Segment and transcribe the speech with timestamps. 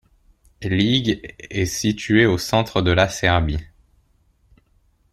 [0.63, 3.59] Ljig est située au centre de la Serbie.